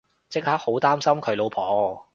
[0.29, 2.07] 即刻好擔心佢老婆